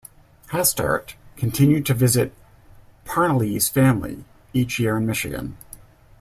Hastert 0.47 1.13
continued 1.37 1.85
to 1.85 1.93
visit 1.93 2.33
Parnalee's 3.05 3.69
family 3.69 4.25
each 4.51 4.79
year 4.79 4.97
in 4.97 5.05
Michigan. 5.05 5.57